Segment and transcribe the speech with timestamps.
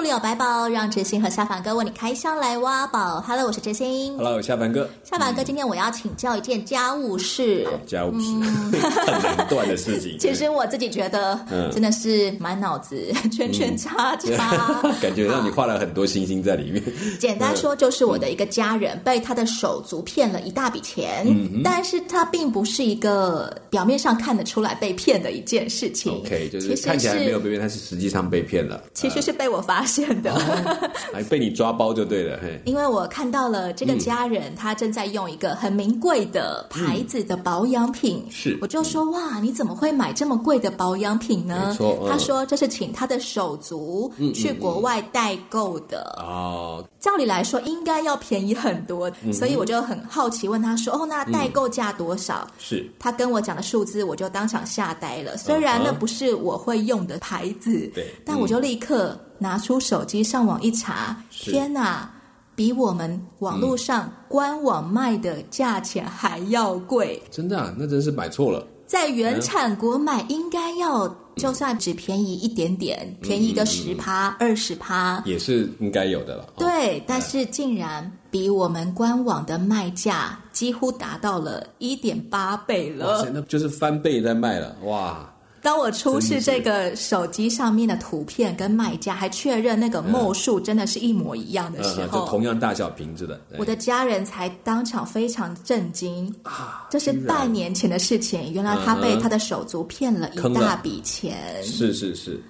[0.00, 3.20] 书里有白宝，让知心和下凡哥为你开箱来挖宝。
[3.20, 4.16] Hello，我是知心。
[4.16, 4.88] Hello，下凡哥。
[5.04, 7.68] 下凡哥，今天我要请教一件家务事。
[7.86, 10.16] 家务事，嗯、 很难断的事情。
[10.18, 11.38] 其实我自己觉得，
[11.70, 16.82] 真的是满脑子圈圈叉叉，嗯、 感觉让你画了很多星星在里面。
[17.18, 26.10] 简单说，就是我的一个家人被他的手足骗了一大笔钱，嗯、但是他并不是一个表面上看得出来被骗的一件事情。
[26.10, 28.82] OK，就是看起来没有被骗，但是实际上被骗了。
[28.94, 29.80] 其实是被我发。
[29.80, 30.32] 发现的，
[31.12, 32.38] 还被你抓包就对了。
[32.40, 41.76] 嘿，因为我看到了这个家人，他正在用一个很名贵的牌子的保养品，是，我就说哇，你怎么会买这么贵的保养品呢？
[42.08, 46.84] 他说这是请他的手足去国外代购的哦。
[47.00, 52.46] 照理来说应该要便宜很多，所以我就很好奇问他说哦，那代购价多少？
[52.58, 55.36] 是他跟我讲的数字，我就当场吓呆了。
[55.36, 59.18] 虽然那不是我会用的牌子，对，但我就立刻。
[59.40, 62.08] 拿出手机上网一查，天哪，
[62.54, 67.20] 比我们网络上官网卖的价钱还要贵！
[67.30, 67.74] 真的啊？
[67.76, 68.64] 那真是买错了。
[68.86, 76.52] 在原产国买应该要，就算只便宜一点点，便宜个十趴、二十趴，也是应该有的了。
[76.56, 83.26] 对，但是竟然比我们官网的卖价几乎达到了一点八倍了。
[83.32, 85.32] 那就是翻倍在卖了，哇！
[85.62, 96.86] 当我出示这个手机上面的图片跟卖家，还确认那个墨数真的是一模一样的时候，就同样大小瓶子的，我的家人才当场非常震惊啊！
[96.90, 101.62] 这是半年前的事情，原来他被他的手足骗了一大笔钱。
[101.62, 102.42] 是是是，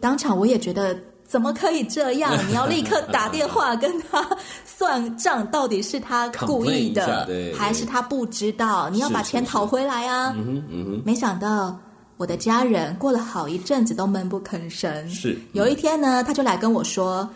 [0.00, 2.32] 当场我也觉得怎么可以这样？
[2.48, 4.26] 你要立刻打电话跟他
[4.64, 8.88] 算账，到底是他故意的， 还是他不知道？
[8.88, 10.32] 你要把钱讨回来啊！
[10.34, 11.78] 嗯哼嗯哼，没想到。
[12.16, 15.08] 我的家人过了好一阵子都闷不吭声。
[15.08, 17.28] 是，嗯、有一天呢，他就来跟我说，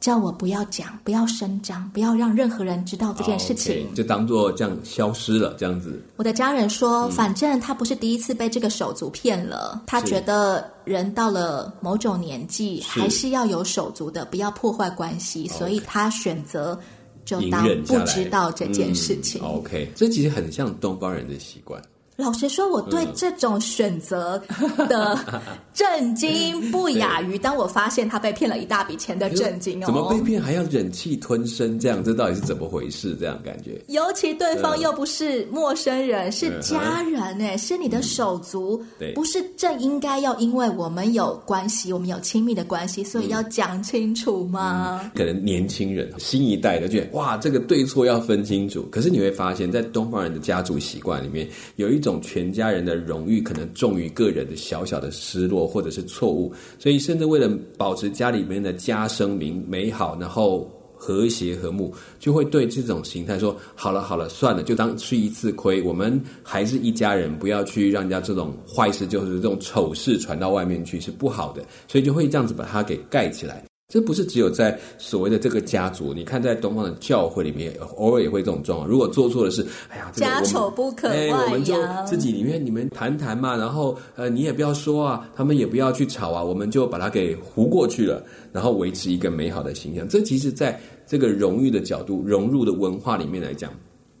[0.00, 6.02] 叫我不要讲，不要声张，不要让任何人知道这件事情，就当做这样消失了，这样子。
[6.16, 13.00] 我的家人说，嗯、反正他不是第一次被这个手足骗了，他觉得人到了某种年纪，是。
[13.00, 16.78] 还是要有手足的，不要破坏关系，所以他选择
[17.24, 19.40] 就当不知道这件事情。
[19.42, 21.82] 嗯、OK，这其实很像东方人的习惯。
[22.16, 24.40] 老实说，我对这种选择
[24.88, 25.18] 的
[25.74, 29.86] 震惊不亚于当我发现他被骗了一大笔钱的震惊哦。
[29.86, 31.76] 怎么被骗还要忍气吞声？
[31.76, 33.16] 这样这到底是怎么回事？
[33.18, 45.10] 这样感觉，尤其对方又不是陌生人，是家人哎，是你的手足，对，不是正应该要因为我们有关系，我们有亲密的关系，所以要讲清楚吗？
[45.16, 48.86] 可能年轻人新一代的觉得哇，这个对错要分清楚。
[48.88, 52.03] 可是你会发现在东方人的家族习惯里面有一。
[52.04, 57.48] 这种全家人的荣誉可能重于个人的小小的失落或者是错误，所以甚至为了
[57.78, 73.64] 保持家里面的家声名美好，然后和谐和睦，就会对这种形态说：好了好了，算了，就当吃一次亏，我们还是一家人，不要去让人家这种坏事，就是这种丑事传到外面去是不好的，所以就会这样子把它给盖起来。
[73.88, 78.88] 这不是只有在所谓的这个家族，你看在东方的教会里面，偶尔也会这种状况。
[78.88, 81.74] 如果做错的事，哎呀，家丑不可外扬，我们就
[82.06, 90.08] 自己里面你们谈谈嘛，然后呃，你也不要说啊，他们也不要去吵啊，我们就把它给糊过去了，然后维持一个美好的形象。
[90.08, 93.70] 这其实在这个荣誉的角度、融入的文化里面来讲，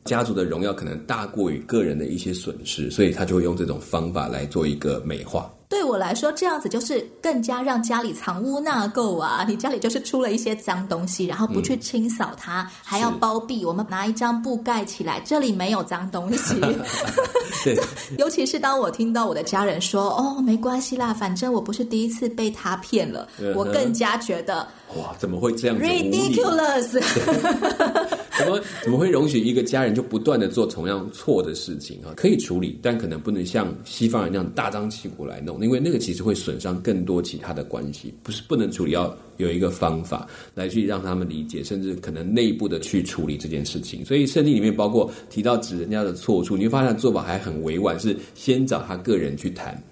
[0.04, 5.50] 家族的荣耀可能大过于个人的一些损失，所以他就会用这种方法来做一个美化。
[5.74, 9.44] 对我来说，这样子就是更加让家里藏污纳垢啊！
[9.48, 13.64] 你家里就是出了一些脏东西，然后不去清扫它，嗯、还要包庇。
[13.64, 16.60] 我们拿一张布盖起来，这里没有脏东西。
[17.64, 17.76] 对，
[18.18, 23.28] 尤其是当我听到我的家人说：“哦，没关系啦，反正我不是第一次被他骗了。
[23.40, 24.64] 嗯”我更加觉得
[24.96, 27.02] 哇，怎么会这样子？Ridiculous！
[28.36, 32.14] 怎么怎么会容许一个家人就不断的做同样错的事情啊？
[32.16, 35.58] 可以处理，但可能不能像西方人那样大张旗鼓来弄。
[35.64, 44.04] 因为那个其实会损伤更多其他的关系，不是不能处理，要有一个方法来去让他们理解，甚至可能内部的去处理这件事情。
[44.04, 49.82] 所以圣经里面包括提到指人家的错处，你会发现做法还很委婉，是先找他个人去谈。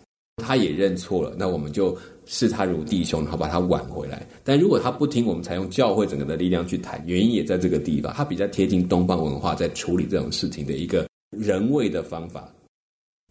[0.43, 4.27] 他也认错了，那我们就视他如弟兄，然后把他挽回来。
[4.43, 12.51] 但如果他不听，我们才用教会整个的力量去谈，原因也在这个地方，他比较贴近东方文化在处理这种事情的一个人为的方法。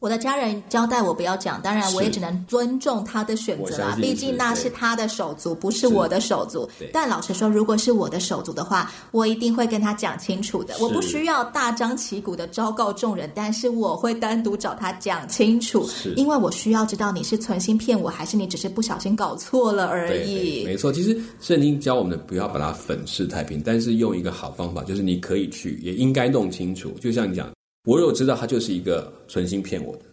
[0.02, 3.96] 我的家人交代我不要讲，当然我也只能尊重他的选择啦。
[4.02, 6.68] 毕竟那是他的手足，不是我的手足。
[6.92, 10.74] 但老实说，如果是我的手足的话，我一定会跟他讲清楚的。
[10.80, 20.64] 我不需要大张旗鼓的昭告众人，但是我会单独找他讲清楚，因为我需要知道你是存心骗我，还是你只是不小心搞错了而已。
[20.66, 26.90] 没错，其实圣经教我们的不要把它粉饰太平，但是用一个好方法，就是你可以去，也应该弄清楚。
[27.00, 27.48] 就像你讲。
[27.86, 30.04] 我如果知道他就是一个存心骗我的，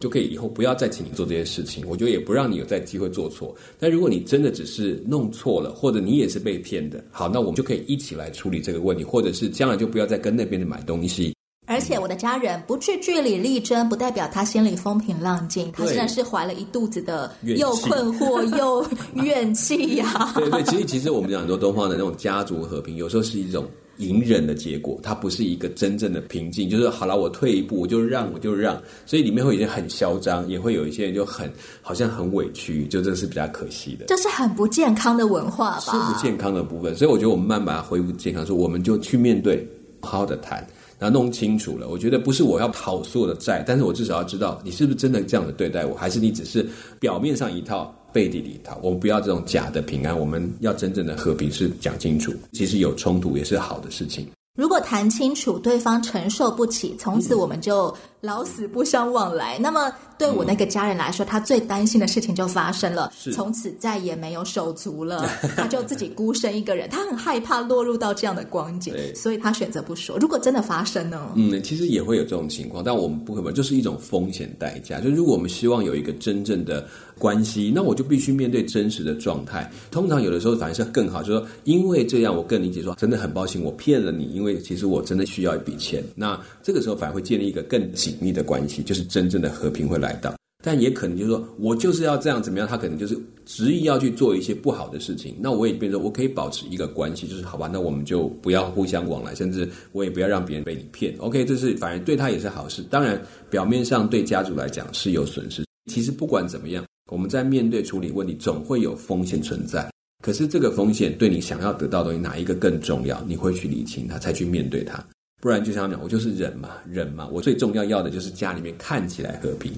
[0.00, 1.82] 就可以以后不要再请你做这些事情。
[1.88, 3.54] 我觉得也不让你有再机会做错。
[3.78, 11.34] 但如果你真的只是弄错了，或者你也是被骗的，好，那我们就可以一起来处理这个问题，或者是将来就不要再跟那边的买东西。
[11.66, 18.86] 而且我的家人不去据理力争，不代表他心里风平浪静，他现在是怀了一肚子的又困惑又
[19.24, 20.32] 怨气呀、啊。
[20.36, 23.64] 对对，其实其实我们讲很多东方的那种家族和平，有时候是一种。
[23.98, 26.68] 隐忍的结果，它不是一个真正的平静。
[26.68, 28.80] 就是好了，我退一步，我就让，我就让。
[29.06, 31.50] 所以里面会有一些很嚣张，也会有一些人就很
[31.80, 34.06] 好像很委屈，就这是比较可惜的。
[34.06, 35.80] 这是很不健康的文化吧？
[35.80, 36.94] 是不健康的部分。
[36.96, 39.66] 所以我觉得我们慢慢把它恢复健康，说我们就去面对，
[40.00, 40.58] 好好的谈，
[40.98, 41.88] 然后弄清楚了。
[41.88, 46.66] 我觉得不是我要讨所有的债，但是我至少要知道你是不是真的这样的对待我，还是你只是
[46.98, 47.94] 表面上一套。
[48.14, 52.32] 背地里头，我们不要这种假的平安，我们要真正的和平，是讲清楚。
[52.52, 54.28] 其实有冲突也是好的事情。
[54.56, 57.92] 如果谈清楚，对方承受不起，从此我们就
[58.24, 59.58] 老死不相往来。
[59.58, 70.18] 嗯、那么，对我那个家人来说，他最担心的事情就发生了，从此再也没有手足了， 他就自己孤身一个人，他很害怕落入到这样的光景，所以他选择不说。
[70.18, 71.30] 如果真的发生呢？
[71.34, 75.00] 嗯，其实也会有这种情况，但我们不可能，就是一种风险代价。
[75.00, 76.86] 就如果我们希望有一个真正的
[77.18, 79.70] 关系，那我就必须面对真实的状态。
[79.90, 86.02] 通常有的时候反而是更好，就是说，因为这样，我更理解说，真的很抱歉，我骗了你，因为其实我真的需要一笔钱。
[86.14, 90.34] 那这个时候反而会建立一个更紧密的关系，就是真正的和平会来到。
[90.66, 93.14] 但也可能就是说我就是要这样怎么样，他可能就是
[93.44, 95.36] 执意要去做一些不好的事情。
[95.38, 101.14] 那我也变成我可以保持一个关系，就是好吧，那我们就不要互相往来，甚至我也不要让别人被你骗。
[101.18, 102.82] OK，这是反而对他也是好事。
[102.84, 103.20] 当然，
[103.50, 105.62] 表面上对家族来讲是有损失。
[105.92, 106.82] 其实不管怎么样，
[107.12, 109.86] 我们在面对处理问题，总会有风险存在。
[110.24, 113.22] 可是这个风险对你想要得到的哪一个更重要？
[113.28, 115.06] 你会去理清它，才去面对它。
[115.44, 117.28] 不然就像他讲，我就是忍嘛，忍嘛。
[117.30, 119.70] 我最重要要的就是家里面看起来和平。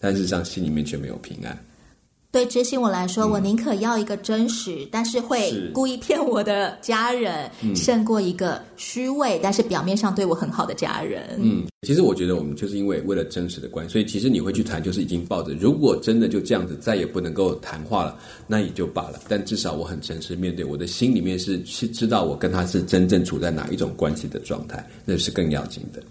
[0.00, 1.54] 但事实上，心里面却没有平安。
[2.32, 11.38] 对知心我来说，嗯、我宁可要一个真实，但是会故意骗我的家人，嗯、胜过一个虚伪但是表面上对我很好的家人。
[11.38, 19.20] 嗯，其实我觉得我们就是因为为了真实的关系，所以其实你会去谈，就是已经抱着，如果真的就这样子再也不能够谈话了，那也就罢了。
[19.28, 26.02] 但至少我很诚实面对，我的心里面是是知道我跟他是真正处在哪一种关系的状态，那是更要紧的。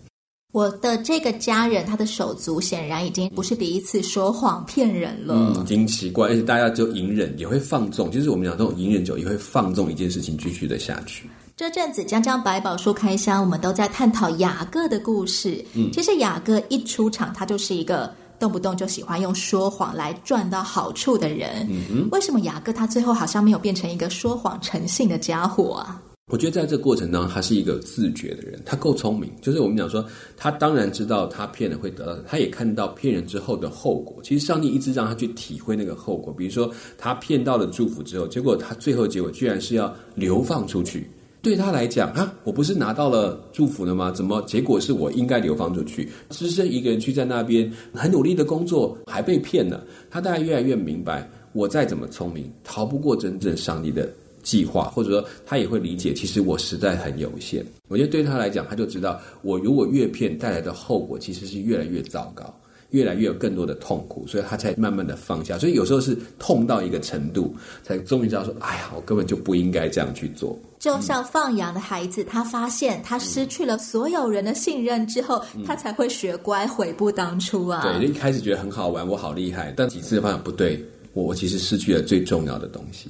[0.51, 5.33] 我的这个家人，他的手足显然已经不是第一次说谎骗人了。
[5.33, 8.11] 嗯，已经奇怪，而且大家就隐忍，也会放纵。
[8.11, 11.29] 就是我们讲这种隐忍久，也会放纵一件事情继续的下去。
[11.55, 15.63] 这阵子江江百宝书开箱，我们都在探讨雅各的故事。
[15.73, 21.65] 嗯，其实雅各一出场，他就是一个动不动就喜欢用说谎来赚到好处的人。
[21.69, 26.01] 嗯，为什么雅各他最后好像没有变成一个说谎成性的家伙啊？
[26.31, 29.29] 我觉得在这过程当中，他是一个自觉的人，他够聪明。
[29.41, 30.03] 就是我们讲说，
[30.37, 34.15] 他当然知道他骗人会得到，他也看到骗人之后的后果。
[34.23, 36.33] 其实上帝一直让他去体会那个后果。
[36.33, 41.05] 比如说，他骗到了祝福之后，结果他最后结果居然是要流放出去。
[41.41, 44.09] 对他来讲啊，我不是拿到了祝福了吗？
[44.09, 46.07] 怎么结果是我应该流放出去？
[46.29, 49.83] 只身一个人去在那边很努力的工作，还被骗了。
[50.09, 54.09] 他大概越来越明白，我再怎么聪明，逃不过真正上帝的。
[54.43, 57.65] 计划，或者说他也会理解，其实我实在很有限。
[57.87, 62.53] 我觉得对他来讲，他就知道，我如果越骗带来的后果其实是越来越糟糕，
[62.89, 65.57] 越来越有更多的痛苦，所以他才慢慢的放下。
[65.57, 70.57] 所以有时候是痛到一个程度，才终于知道说，哎呀，我根本就不应该这样去做。
[70.79, 77.83] 就像放羊的孩子，他发现他失去了所有人的信任之后，嗯、他才会学乖，悔不当初啊。
[77.83, 80.83] 对，一开始觉得很好玩，我好厉害，但几次发现不对，
[81.13, 83.09] 我我其实失去了最重要的东西。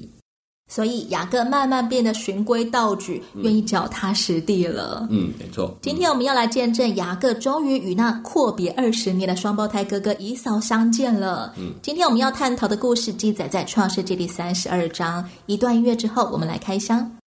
[0.72, 5.06] 所以雅各慢慢变得循规蹈矩，嗯、愿意脚踏实地了。
[5.10, 5.78] 嗯，没错。
[5.82, 11.54] 今天我们要来见证雅各终于与那阔别二十年的双胞胎哥哥以扫相见了。
[11.58, 15.28] 嗯，今天我们要探讨的故事记载在创世纪第三十二章。
[15.46, 17.21] 一段音乐之后，我们来开箱。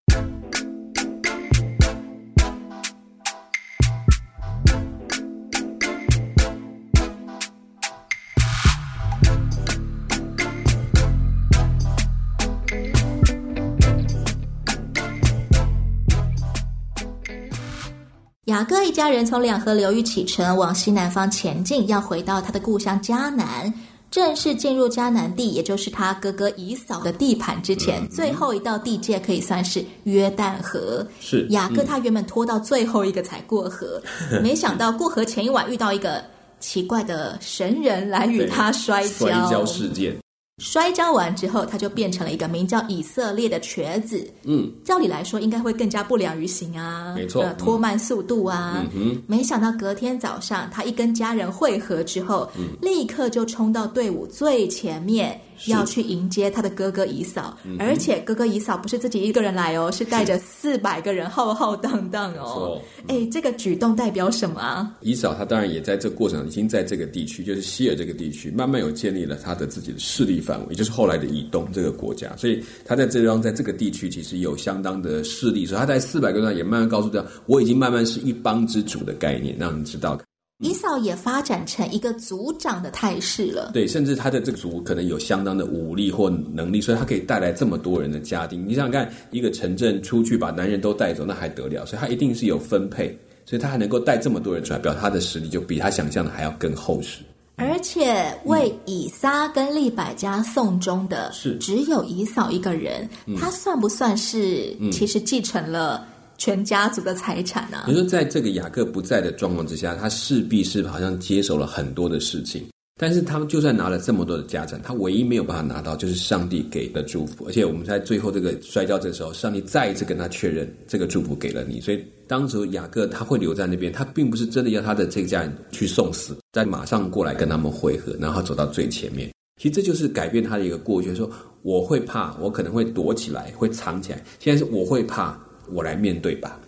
[18.94, 23.74] 家人从两河流域启程，往西南方前进，要回到他的故乡迦南。
[24.08, 31.04] 正式进入迦南地，也就是他哥哥以扫的地盘之前，嗯、最后一道地界可以算是约旦河。
[31.18, 36.22] 是雅各他原本拖到最后一个才过河，嗯、没想到过河前一晚遇到一个
[36.60, 39.26] 奇怪的神人来与他摔跤。
[39.26, 40.14] 摔跤事件。
[40.58, 44.25] 摔跤完之后，他就变成了一个名叫以色列的瘸子。
[44.44, 48.87] 嗯，照理来说应该会更加不良于行啊，没错，呃、拖慢速度啊。
[48.94, 55.40] 嗯哼，没想到隔天早上，他一跟家人会合之后，嗯、立刻就冲到队伍最前面。
[55.66, 62.80] 要去迎接他的哥哥姨嫂，嗯、而且哥哥姨嫂不是自己一个人来哦，是带着四百个人浩浩荡荡哦。
[63.09, 64.94] 哎，这个举动代表什么啊？
[65.00, 72.35] 以嫂她当然也在这过程已经在这个地区，就是希尔这个地区，慢慢有建立了他的自己的势力范围，也就是后来的以东这个国家。
[72.37, 80.18] 所以他在这地方，在这个地区其实有相当的势力，所以他在四百个人上也慢慢告诉他，我已经慢慢是一帮之主的概念，让你知道。
[80.58, 83.70] 以扫也发展成一个族长的态势了。
[83.73, 88.66] 对，甚至他的这个族可能有相当的武力或能力，所以他可以带来这么多人的家丁。
[88.66, 91.84] 你想想看，一个城镇出去把男人都带走，那还得了？
[91.84, 97.20] 所以他一定是有分配，所以他还能够带这么多人出来，表示他的实力就比他想象的还要更厚实。
[97.56, 106.04] 而且为以撒跟利百加送终的是只有以扫一个人，嗯、他算不算是其实继承了？
[106.38, 107.85] 全家族的财产啊！
[107.87, 112.64] 你说，在这个雅各不在的状况之下，他势必是好像接手了很多的事情。
[112.97, 117.45] 但是他们就算拿了这么多的家产，他唯一没有办法拿到就是上帝给的祝福。
[117.47, 121.81] 而且我们在最后这个摔跤的时候，上帝再一次跟他确认，这个祝福给了你。
[121.81, 129.29] 所以当时雅各他会留在那边，他并不是真的要他的这个家人去送死，再马上过来跟他们会合，然后走到最前面。
[129.61, 131.29] 其实这就是改变他的一个过去，说
[131.62, 134.23] 我会怕，我可能会躲起来，会藏起来。
[134.38, 135.37] 现在是我会怕。
[135.73, 136.61] 我来面对吧。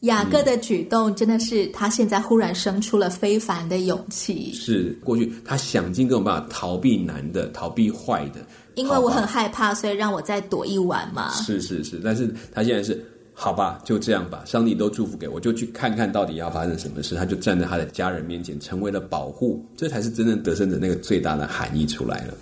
[0.00, 4.52] 雅各的举动真的是他现在忽然生出了非凡的勇气。
[4.52, 8.40] 是过去他想尽各种办法逃避难的、逃避坏的。
[8.74, 11.32] 因为我很害怕，所以让我再躲一晚嘛。
[11.32, 14.42] 是是是，但是他现在是好吧，就这样吧。
[14.44, 17.14] 上帝都祝福给我，就去看看到底要发生什么事。
[17.14, 22.34] 他就站在他的家人面前，成为了保护，这才是真正得胜者那个最大的含义出来了。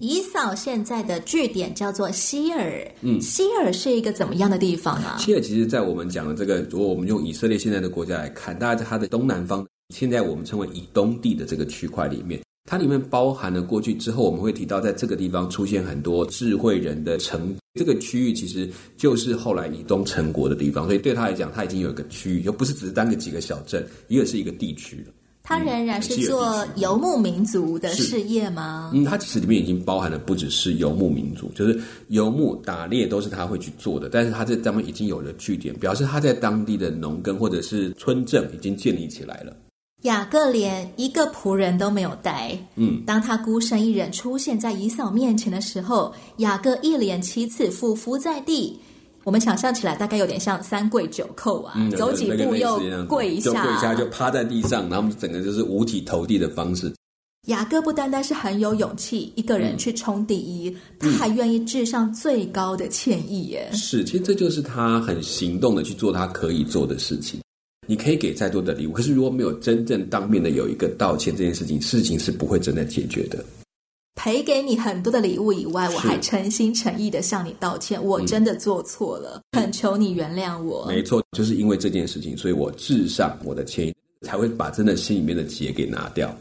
[0.00, 5.16] 以扫现在的据点叫做希尔，嗯，希尔是一个怎么样的地方啊？
[5.18, 12.40] 希尔其实，在我们讲的这个，如果我们用以色列现在的国家来看，大家在它的东南方，现在我们称为以东地的这个区块里面，
[12.70, 25.12] 它里面包含了过去之后，我们会提到，在这个地方出现很多智慧人的城，这个区域其实就是后来以东成国的地方，所以对他来讲，他已经有一个区域，就不是只是单个几个小镇，一个是一个地区了。
[25.48, 28.90] 他仍然是做游牧民族的事业吗？
[28.92, 34.10] 嗯，他其实里面已经包含了不只是游牧民族，就是游牧、打猎都是他会去做的。
[34.10, 39.56] 但是他在他们已经有了据点，表示他在当地的农耕或者是村镇已经建立起来了。
[40.02, 42.54] 雅各连一个仆人都没有带。
[42.76, 48.78] 嗯，当他孤身一人出现在以嫂面前的时候，雅各一连七次俯伏在地。
[49.28, 56.90] 我们想象起来大概有点像三跪九叩啊，嗯、走几步又跪一下，就跪一下就趴在地上，然后我们整个就是五体投地的方式。
[57.48, 63.68] 雅各不单单是很有勇气一个人去冲第一，嗯、他还愿意致上最高的歉意耶。
[63.74, 67.38] 是，其实这就是他很行动的去做他可以做的事情。
[67.86, 73.44] 你可以给再多的礼物，可是如果没有真正当面的有一个道歉，这件事情事情是不会真的解决的。
[74.18, 80.84] 赔给你很多的礼物以外，我还诚心诚意的向你道歉，我真的做错了，恳、嗯、求你原谅我。
[80.88, 86.36] 没错，就是因为这件事情，所以我至上我的歉意，才会把真的心里面的结给拿掉。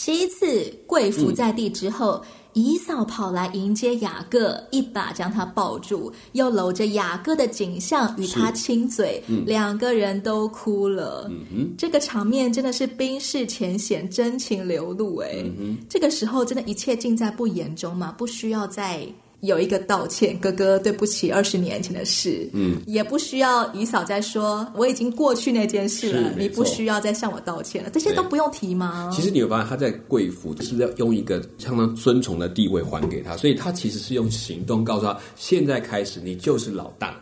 [0.00, 2.22] 七次跪伏在地之后。
[2.22, 11.28] 嗯以扫跑来迎接雅各，一把将他抱住，又搂着雅各的颈项与他亲嘴，嗯、两个人都哭了。
[11.30, 15.18] 嗯、哼这个场面真的是冰释前嫌，真情流露。
[15.18, 15.44] 哎、
[15.88, 19.06] 这个时候真的一切尽在不言中嘛，不需要再。
[19.40, 29.10] 有一个道歉，哥哥，对不起，二十年前的事，嗯，也不需要姨嫂再说，我已经过去那件事了，你不需要再向我道歉了，这些都不用提吗？
[29.14, 37.14] 其实你会发现他在贵府，就是要用一个相当尊崇的地位还给他，所以他其实是用行动告诉他，现在开始你就是老大，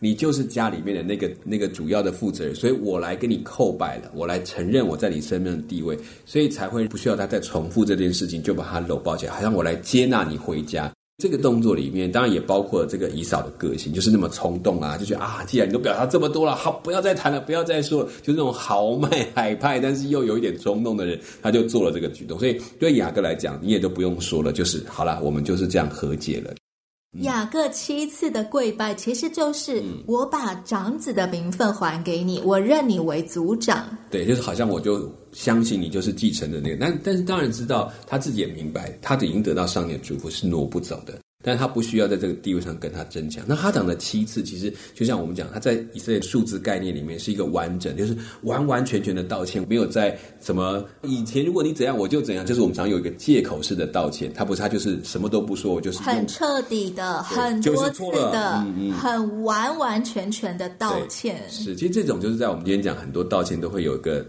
[0.00, 10.92] 你就是家里面的那个那个主要的负责人，所以我来跟你叩拜了，我来承认我在你身边的地位，所以才会不需要他再重复这件事情，就把他搂抱起来，好像我来接纳你回家。
[11.18, 22.38] 这个动作里面，当然也包括了这个以嫂的个性，就是那么冲动啊，就觉得啊，既然你都表达这么多了，好，不要再谈了，不要再说了，就那种豪迈海派，但是又有一点冲动的人，他就做了这个举动。
[22.38, 26.52] 所以对雅各来讲，你也都不用说了，就是好了，我们就是这样和解了。
[27.22, 33.86] 雅各七次的跪拜，其实就是我把长子的名分还给你，我认你为族长。
[34.10, 41.18] 对，就是好像我就相信你就是继承的那个，但但是当然知道他自己也明白，他已经得到上帝的祝福是挪不走的。
[41.46, 43.44] 但他不需要在这个地位上跟他争抢。
[43.46, 54.32] 那他讲的七次，其实就像我们讲，他在以色列数字概念里面是一个完整，就是完完全全的道歉，没有在什么以前如果你怎样我就怎样，就是我们常有一个借口式的道歉。
[54.34, 61.40] 他不是，他就是什么都不说，我就是很彻底的、很多次的、嗯嗯、很完完全全的道歉。
[61.48, 64.26] 是，其实这种就是在我们今天讲很多道歉都会有一个。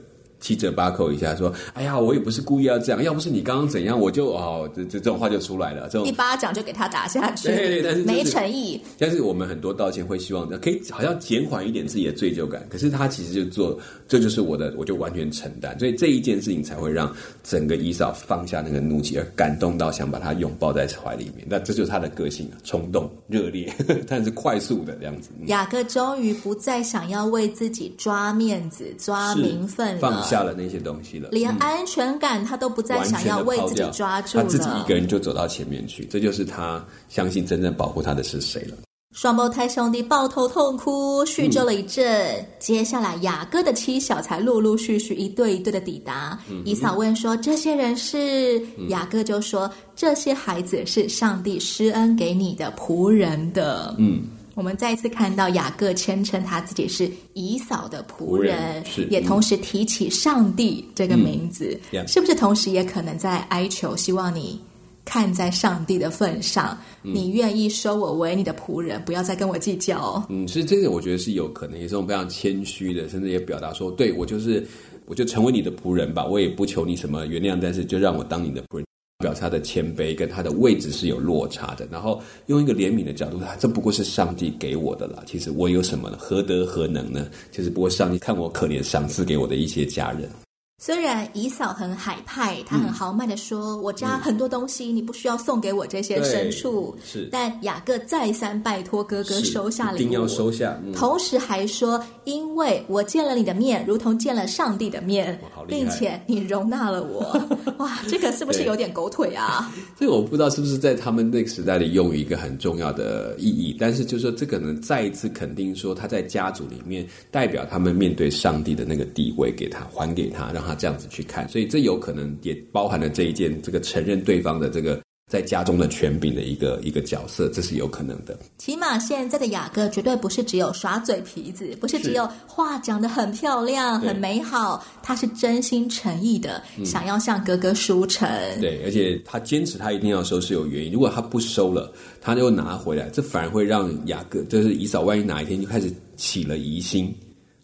[0.48, 5.90] 七折八扣一下，说：“哎呀，我也不是故意要这样，要不是你刚刚怎样，我就哦，这这这种话就出来了。
[5.90, 8.80] 这种一巴掌就给他打下去，对对，但是、就是、没诚意。
[8.98, 13.78] 但是我们很多道歉会希望可以好像减缓一点自己的罪疚感，可是他其实就做，
[14.08, 15.78] 这就是我的，我就完全承担。
[15.78, 17.14] 所以这一件事情才会让
[17.44, 21.46] 整个伊嫂放下那个怒气，而感动到想把他拥抱在怀里面。
[21.50, 23.70] 那这就是他的个性啊，冲动、热烈，
[24.08, 25.30] 但是快速的这样子。
[25.48, 38.78] 雅各终于不再想要为自己抓面子、抓名分了。”下了那些东西了，连安全感他都不再想要为自己抓住了，他自己一个人就走到前面去，这就是他相信真正保护他的是谁了。
[39.14, 46.38] 双胞胎兄弟抱头痛哭，叙旧了一阵，嗯、接下来雅各的妻小才陆陆续续一对一对的抵达。
[46.52, 54.22] 嗯、以扫问说：“这些人是？”嗯、雅各就说：“这些孩子是上帝施恩给你的仆人的。”嗯。
[54.58, 62.34] 我们再一次看到雅各谦称他自己是以扫的仆人，是也同时提起上帝这个名字，嗯、是不是？
[62.34, 64.60] 同时也可能在哀求，希望你
[65.06, 70.26] 看在上帝的份上，嗯、你愿意收我为你的仆人，不要再跟我计较。
[70.28, 74.66] 嗯，所以这个我觉得是有可能，也是种非常谦虚的，甚至也表达说，对我就是，
[75.06, 78.88] 我就成为你的仆人吧，我也不求你什么原谅，但是就让我当你的仆人。
[79.20, 85.24] 表示他的谦卑跟他的位置是有落差的，然后用一个怜悯的角度，他这不过是上帝给我的啦。
[85.26, 86.18] 其实我有什么呢？
[86.20, 87.28] 何德何能呢？
[87.52, 90.30] 就是不过上帝看我可怜，赏赐给我的一些家人。
[90.80, 100.80] 虽然姨嫂很海派，她很豪迈的说：“嗯、我家很多东西，嗯、你不需要送给我这些牲畜。”是，但雅各再三拜托哥哥收下礼物，一定要收下。
[100.86, 107.42] 嗯、同时还说：“因为我见了你的面，如同见了上帝的面，并且你容纳了我。
[107.80, 109.74] ”哇，这个是不是有点狗腿啊？
[110.00, 125.02] 这个我不知道是不是在他们那个时代里用一个很重要的意义，但是就是说，这个呢再一次肯定说他在家族里面代表他们面对上帝的那个地位，给他还给他，让他这样子去看，所以这有可能也包含了这一件，这个承认对方的这个
[125.32, 128.38] 在家中的权柄的一个一个角色，这是有可能的。
[128.58, 138.30] 起码现在的雅各绝对不是只有耍嘴皮子，不是只有话讲得很漂亮、很美好，他是真心诚意的想要向哥哥书成。
[138.62, 147.14] 对，而且他坚持他一定要收是有原因，如果他不收了，他就拿回来，这反而会让雅各，就是以嫂，万一哪一天就开始起了疑心。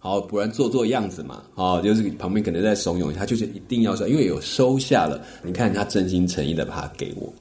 [0.04, 1.42] 好，不然做做样子嘛。
[1.56, 5.22] 好，就是旁边可能在怂恿他，就是一定要说，因为有收下了。
[5.42, 7.34] 你看他真心诚意的把它给我。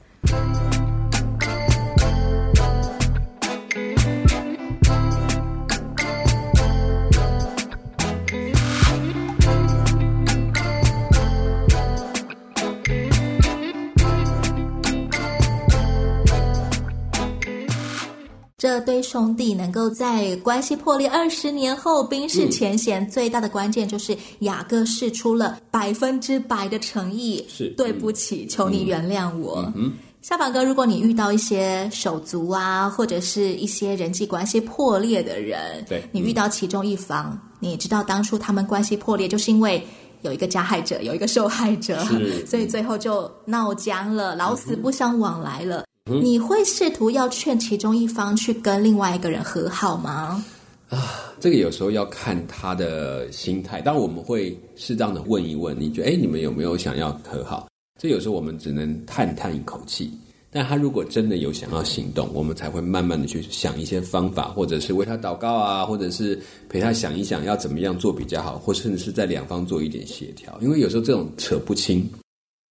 [18.62, 27.44] 这对兄弟能够在关系破裂二十年后冰释前嫌，最大的关键就是雅各释出了百分之百的诚意。
[27.48, 29.68] 是，对不起，嗯、求你原谅我。
[29.75, 39.85] 嗯，夏凡哥，如果你遇到一些手足啊，或者是一些人际关系破裂的人，对，你遇到其中一方，你知道当初他们关系破裂，就是因为
[40.20, 45.83] 有一个加害者，有一个受害者，是所以最后就闹僵了，老死不相往来了。
[46.10, 50.44] 你会试图要劝其中一方去跟另外一个人和好吗？
[50.88, 53.80] 啊，这个有时候要看他的心态。
[53.80, 57.68] 当然我们会适当的问一问，你觉得，哎，你们有没有想要和好？
[58.00, 60.10] 这有时候我们只能叹叹一口气。
[60.50, 66.38] 但他如果真的有想要行动，我们才会慢慢的去想一些方法，或者是为他祷告啊，或者是
[66.68, 70.54] 陪他想一想要怎么样做比较好，或甚至是在两方做一点协调。
[70.60, 72.06] 因为有时候这种扯不清。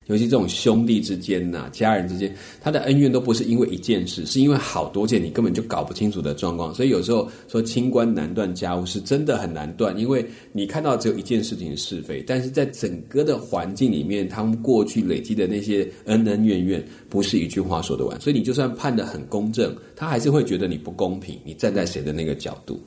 [0.07, 6.73] 尤其这种兄弟之间呐、家人之间，他的恩怨都不是因为一件事，是因为好多件你根本就搞不清楚的状况。
[6.73, 18.19] 所以有时候说清官难断家务，是真的很难断，因为你看到只有一件事情是非，但是在整个的环境里面，他们过去累积的那些恩恩怨怨，不是一句话说得完。
[18.19, 21.37] 所以你就算判得很公正，他还是会觉得你不公平。
[21.45, 22.81] 你站在谁的那个角度？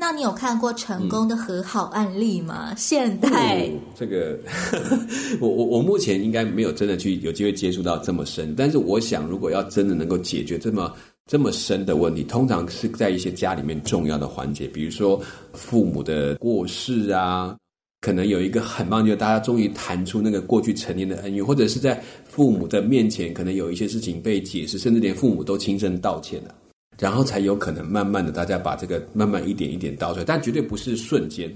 [0.00, 2.68] 那你有看过成功的和好案例吗？
[2.70, 4.38] 嗯、现代、哦、这个，
[5.40, 10.94] 我我我目前应该没有真的去有机会接触到这么深，但是我想，如果要真的能够解决这么
[11.26, 15.20] 这么深的问题，通常是在一些家里面重要的环节，比如说
[15.52, 17.56] 父母的过世啊，
[18.00, 26.54] 可能有一个很棒，就是大家终于谈出那个过去成年的恩怨，或者是在父母的面前，可能有一些事情被解释，甚至连父母都亲身道歉了，
[26.98, 31.48] 然后才有可能慢慢的大家把这个慢慢一点一点倒出来，但绝对不是瞬间，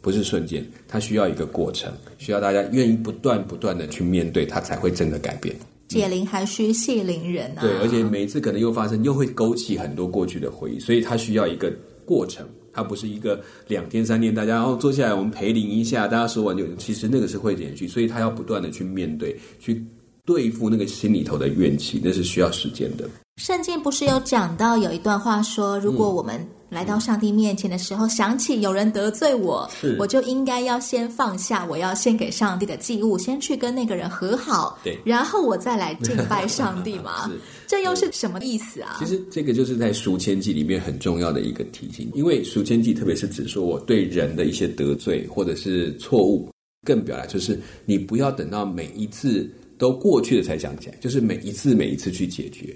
[0.00, 5.54] 不是瞬间，它需要一个过程，需要大家愿意不断不断的去面对，它才会真的改变。
[5.88, 7.60] 解铃还需系铃人啊！
[7.60, 11.72] 对，而且每一次可能又发生，又会勾起很多过去的回忆，所以它需要一个
[12.04, 19.80] 过程，它不是一个两天三天，大家哦坐下来，我们陪灵一下，大家说完就，其实那个是会延续，所以他要不断的去面对，去
[20.24, 23.08] 对付那个心里头的怨气，那是需要时间的。
[23.36, 37.30] 圣经不是有讲到有一段话说，如果我们来到上帝面前的时候，嗯、想起有人得罪我，我就应该要先放下我要献给上帝的祭物，先去跟那个人和好，对，然后我再来敬拜上帝嘛。
[37.68, 38.96] 这又是什么意思啊？
[38.98, 46.48] 其实这个就是在赎愆祭里面很重要的一个提醒，因为赎愆祭特别是指说我对人的一些得罪或者是错误，
[46.86, 49.46] 更表达就是你不要等到每一次
[49.76, 52.74] 都过去了才想起来，就是每一次每一次去解决。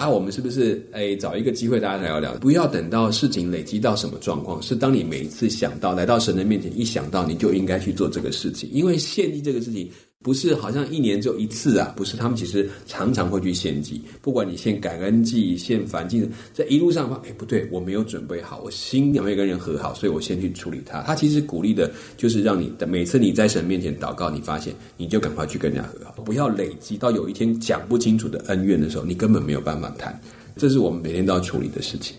[0.00, 2.32] 啊，我们是不是哎找一个机会大家聊聊？
[2.38, 9.90] 不要等到事情累积到什么状况，是当你每一次想到来到神的面前，一想到你就应该去做这个事情，因为献祭这个事情。
[10.22, 11.94] 不是，好像一年只有一次啊！
[11.96, 14.02] 不是，他们其实常常会去献祭。
[14.20, 21.00] 不管你献感恩祭、献燔祭，在一路上的话，哎，不对，我没有准备好，我心没有跟人和好，所以我先去处理它。
[21.04, 30.20] 他其实鼓励的就是让你的每次你在神面前祷告，你发现你就赶快去跟人家和好，不要累积到有一天讲不清楚的恩怨的时候，你根本没有办法谈。
[30.54, 32.14] 这是我们每天都要处理的事情。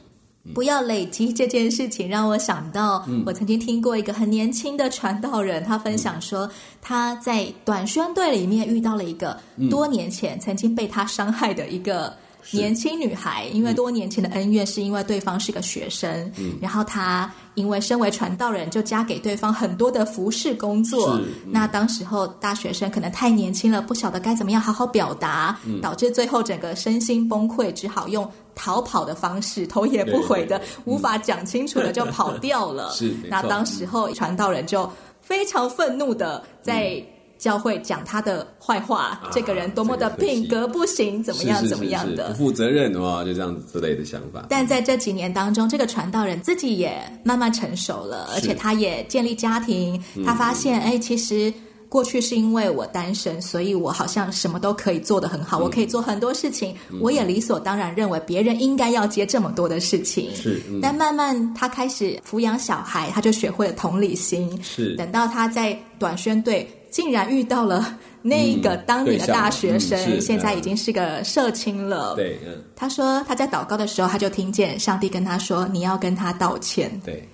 [0.53, 6.49] 不要累积这件事情，让我想到，我曾经听过一个很年轻的传道人，他分享说，
[6.81, 12.15] 他在短宣队里面遇到了一个多年前曾经被他伤害的一个
[12.49, 21.19] 年轻女孩，因为多年前的恩怨是因为对方是个学生，然后她因为身为传道人，就加给对方很多的服侍工作。
[21.45, 28.29] 那当时候大学生可能太年轻了，不晓得该怎么样好好表达，导致最后整个身心崩溃，只好用。
[28.53, 32.91] 逃跑的方式，头也不回的，无法讲清楚的就跑掉了。
[32.93, 34.87] 是，那当时候传道人就
[35.21, 37.01] 非常愤怒的在
[37.41, 44.45] 教会讲他的坏话，这个人多么的品格不行，怎么样怎么样的，不负责任哇，就这样子之类的想法。
[44.47, 51.51] 但在这几年当中，这个传道人自己也慢慢成熟了，而且他也建立家庭，他发现，哎，其实。
[51.91, 60.33] 过去是因为我单身，所以我好像什么都可以做得很好，嗯、我可以做很多事情，嗯、我也理所当然认为别人应该要接这么多的事情。
[60.33, 64.57] 是，嗯、但慢慢他开始抚养小孩，他就学会了同理心。
[64.63, 72.13] 是，等到他在短宣队竟然遇到了那个当你的大学生，嗯、现在已经是个社青了。
[72.15, 77.27] 对，嗯，他说他在祷告的时候，他就听见上帝跟他说：“你要跟他道歉。”对，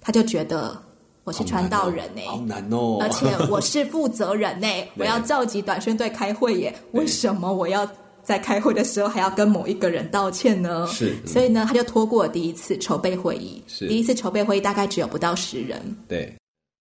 [0.00, 0.76] 他就觉得。
[1.24, 2.98] 我是传道人呢，好难哦！
[3.00, 6.72] 而且我是负责人 呢，我要召集短宣队开会耶。
[6.92, 7.84] 为什么我要
[8.22, 10.86] 在开会的时候还要跟某一个人道歉呢？
[10.86, 13.60] 是，所以呢，他就拖过了第一次筹备会议。
[13.66, 15.82] 是，第一次筹备会议大概只有不到十人。
[16.06, 16.32] 对。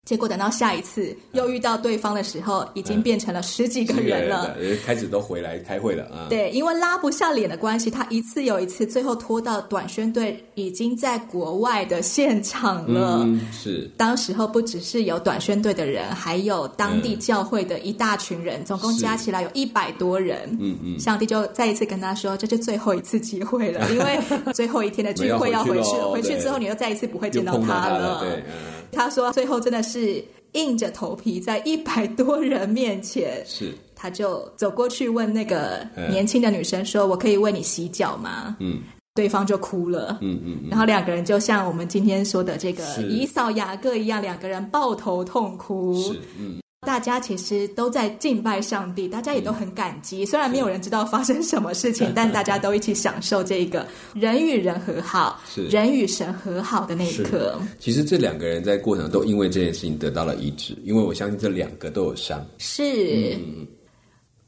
[0.05, 4.55] 结果等到下一次又遇到对方的时候，已经变成了十几个人了。
[4.59, 6.27] 人开始都回来开会了啊。
[6.29, 13.23] 对，因为拉不下脸的关系，他一次又一次，最后拖到短宣队已经在国外的现场了。
[13.23, 13.89] 嗯，是。
[13.97, 20.55] 当时候不只是有短宣队的人，还有当地教会的一大群人，总共加起来有一百多人。
[20.61, 20.99] 嗯嗯。
[20.99, 24.19] 上帝就再一次跟他说：“这是最后一次机会了，因为
[24.53, 26.11] 最后一天的聚会要回去了。
[26.11, 28.43] 回去之后，你又再一次不会见到他了。”对。
[28.95, 38.79] 他说：“最后真的是硬着头皮，在一百多人面前，是他就走过去问那个年轻的女生说：‘我可以为你洗脚吗？’嗯，
[39.13, 40.17] 对方就哭了。
[40.21, 46.01] 嗯嗯，然后两个人就像我们今天说的这个以扫雅各一样，两个人抱头痛哭。
[46.01, 50.25] 是嗯。”大家其实都在敬拜上帝，大家也都很感激。
[50.25, 57.59] 虽然没有人知道发生什么事情，但大家都一起享受这个人与人和好、是人与神和好的那一刻。
[57.79, 62.45] 其实这两个人在过程都因为这件事情得到了医治，因为我相信这两个都有伤。
[62.59, 63.35] 是。
[63.35, 63.67] 嗯、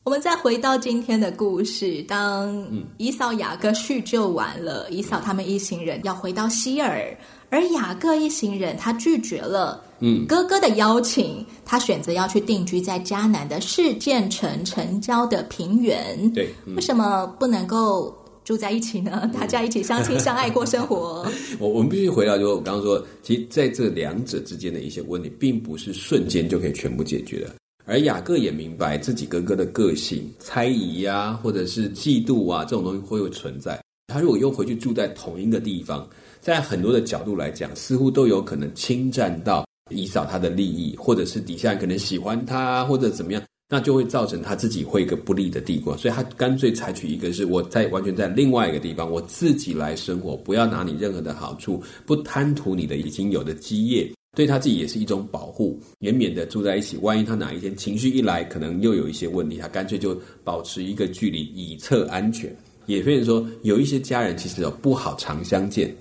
[0.04, 2.66] 我们再回到今天的故事，当
[2.98, 7.16] 以扫雅各叙旧完了，以扫他们一行人要回到西珥。
[7.50, 9.82] 而雅各一行人，他拒绝了
[10.28, 16.32] 哥哥的邀请，嗯、他选择要去定居在迦南的示剑城城郊的平原。
[16.34, 19.32] 对，嗯、为什么不能够住在一起呢？
[19.34, 21.26] 大家一起相亲 相爱过生活。
[21.58, 27.56] 我我们必须回到，就我刚刚说，其实在这两者之间的一些问题，并不是瞬间就可以全部解决的。
[27.86, 33.82] 而雅各也明白自己哥哥的个性、猜疑呀、啊，或者是嫉妒啊，这种东西会有存在。
[34.14, 36.08] 他如果又回去住在同一个地方，
[36.48, 45.98] 在很多的角度来讲，似乎都有可能侵占到以扫他的利益，或者是底下可能喜欢他，或者怎么样，那就会造成他自己会一个不利的地方。
[45.98, 54.10] 所以他干脆采取一个是我在完全在另外一个地方，我自己来生活，不要拿你任何的好处，不贪图你的已经有的基业。
[54.34, 56.96] 对他自己也是一种保护，也免得住在一起。
[57.02, 62.56] 万一他哪一天情绪一来，可能又有一些问题，他干脆就保持一个距离，以策安全。
[62.86, 65.94] 也可以说，有一些家人其实不好常相见。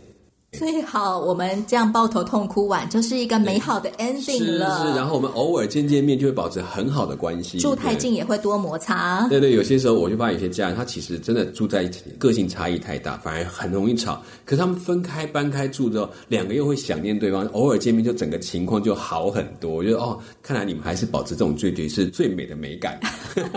[0.52, 4.78] 最好我们这样抱头痛哭完，就是一个美好的 ending 了。
[4.78, 7.58] 是是，然后我们偶尔见见面，就会保持很好的关系。
[7.58, 9.26] 住太近也会多摩擦。
[9.28, 14.22] 对对，有些时候我就发现有些家人，他其实真的住在一起，个性差异太大，反而很容易吵。
[14.46, 19.70] 可是他们分开搬开住之后，两个又会想念对方，偶尔见面就整个情况就好很多。
[19.70, 22.98] 我觉得哦，看来你们还是保持这种距离是最美的美感。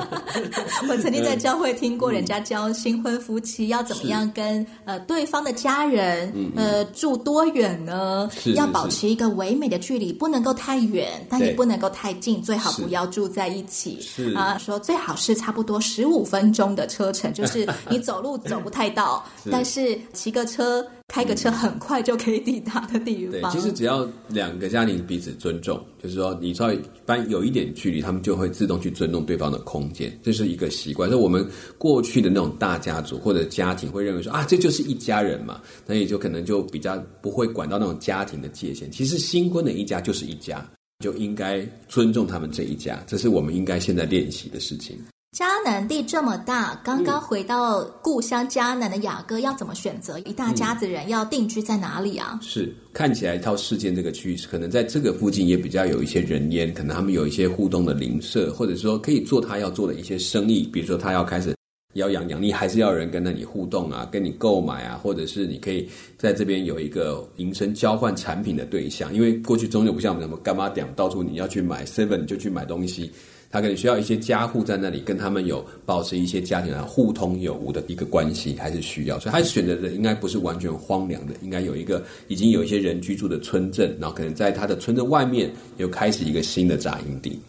[0.90, 6.79] 我曾经在教会听过人家教新婚夫妻要怎么样跟呃对方的家人呃。
[6.86, 8.30] 住多远呢？
[8.32, 14.00] 是是是，要保持一个唯美的距离，不能够太远，但也不能够太近，最好不要住在一起。
[14.02, 20.86] 是啊，说最好是差不多十五分钟的车程，就是你走路走不太到， 但是骑个车。
[21.10, 23.32] 开个车很快就可以抵达的地方。
[23.32, 31.10] 对，其实只要两个家庭彼此尊重，就是说你稍微搬有一点距离，他们就会自动去尊重对方的空间，这是一个习惯。
[31.10, 31.46] 所以我们
[31.80, 38.90] 过去的那种大家族或者家庭会认为说啊，这就是一家人嘛，那也就可能就比较不会管到那种家庭的界限。
[38.92, 40.64] 其实新婚的一家就是一家，
[41.00, 44.96] 就应该尊重他们这一家，这是我们应该现在练习的事情。
[45.38, 52.40] 迦南地这么大，刚刚回到故乡迦南的雅各要怎么选择一大家子人要定居在哪里啊？
[52.42, 61.54] 是看起来一套事件这个区域，可能在这个附近也比较有一些人烟，可能他们有一些互动的邻舍，或者说可以做他要做的一些生意，比如说他要开始
[61.94, 65.88] 要养羊，你还是要有人跟着你互动啊，跟你购买啊，或者是你可以
[66.18, 73.12] 在这边有一个营生交换产品的对象，因为过去中间不像我们什么柑仔店，到处你要去买 seven 就去买东西。
[73.50, 79.20] 他可能需要一些家户在那里，跟他们有保持一些家庭的互通有无的一个关系，还是需要。
[79.20, 87.40] 所以他选择的应该不是完全荒凉的，应该有一个已经有一些人居住的村镇，然后可能在他的村镇外面又开始一个新的扎营地。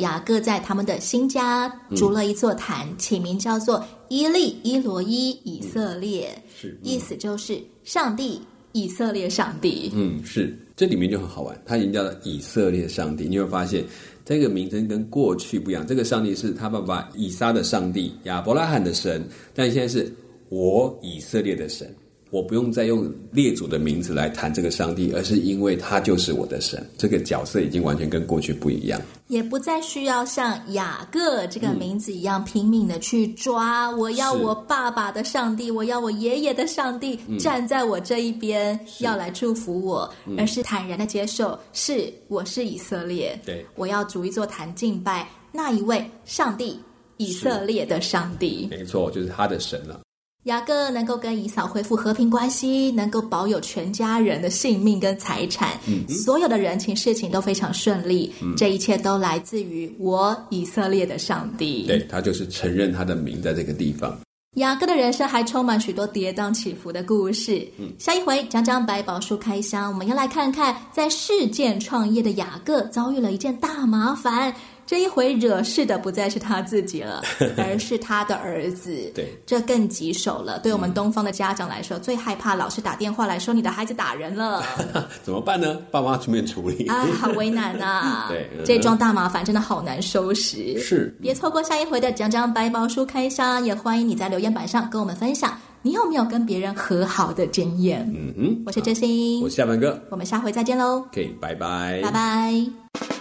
[0.00, 8.40] 雅各在他们的新家筑了一座坛，嗯、起名叫做伊利伊罗伊以色列，嗯、是、嗯、意思就是上帝
[8.72, 9.90] 以色列上帝。
[9.94, 13.84] 嗯，是这里面就很好玩，他已经叫做以色列上帝，你会发现。
[14.22, 20.12] 这个名称跟过去不一样，这个上帝是他爸爸以撒的上帝，亚伯拉罕的神，但现在是
[20.50, 21.92] 我以色列的神。
[22.30, 26.80] 我不用再用列祖的名字来谈这个上帝，而是因为他就是我的神。
[26.96, 33.86] 这个角色已经完全跟过去不一样，也不再需要像雅各这个名字一样拼命的去抓。
[33.86, 46.80] 嗯、我要我爸爸的上帝，我要我爷爷的上帝、嗯、站在我这一边，要来祝福我，嗯、而是坦然的接受，是我是以色列，对，我要逐一座坛敬拜那一位上帝，
[47.16, 50.00] 以色列的上帝，没错，就是他的神了。
[50.44, 58.32] 雅各能够跟以嫂恢复和平关系，能够保有全家人的性命跟财产，嗯、所有的人情事情都非常顺利。
[58.40, 61.84] 嗯、这一切都来自于我以色列的上帝。
[61.86, 64.18] 对，他就是承认他的名在这个地方。
[64.56, 67.64] 雅各的人生还充满许多跌宕起伏的故事。
[67.78, 74.52] 嗯、下一回讲讲百宝书开箱，我们要来看看在事件创业的雅各遭遇了一件大麻烦。
[74.90, 77.22] 这一回惹事的不再是他自己了，
[77.56, 78.90] 而是他的儿子。
[79.14, 80.58] 对，这更棘手了。
[80.58, 84.60] 对我们东方的家长来说，嗯、最害怕老师打电话来说你的孩子打人了，
[85.22, 85.78] 怎么办呢？
[85.92, 88.26] 爸妈出面处理啊，好为难啊！
[88.34, 90.76] 对，这桩大麻烦真的好难收拾。
[90.80, 98.12] 是，别错过下一回的讲讲白毛书开箱，也欢迎你在留言板上跟我们分享你有没有跟别人和好的经验。
[98.12, 100.98] 嗯哼，我是真心，我是夏凡哥，我们下回再见喽。
[101.12, 103.19] OK，拜拜，拜拜。